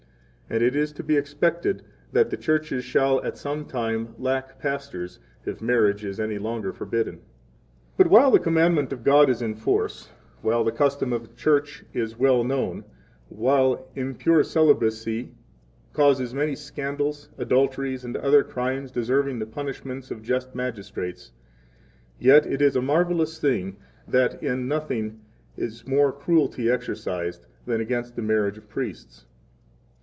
[0.49, 4.59] 17 And it is to be expected that the churches shall at some time lack
[4.59, 7.13] pastors if marriage is any longer forbidden.
[7.19, 7.23] 18
[7.95, 10.09] But while the commandment of God is in force,
[10.41, 12.83] while the custom of the Church is well known,
[13.29, 15.31] while impure celibacy
[15.93, 21.31] causes many scandals, adulteries, and other crimes deserving the punishments of just magistrates,
[22.19, 25.21] yet it is a marvelous thing that in nothing
[25.55, 29.25] is more cruelty exercised than against 19 the marriage of priests.